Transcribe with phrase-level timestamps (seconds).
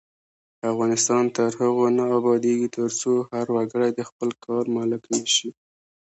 [0.71, 5.49] افغانستان تر هغو نه ابادیږي، ترڅو هر وګړی د خپل کار مالک نشي.